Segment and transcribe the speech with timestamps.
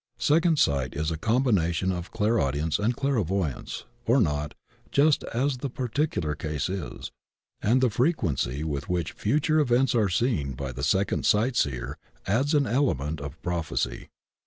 [0.17, 4.55] Second sight is a combination of clair audience and clairvoyance, or not,
[4.91, 7.11] just as the particu lar case is,
[7.61, 12.55] and the frequency with which future events are seen by the second sight seer adds
[12.55, 14.09] an element of prophecy.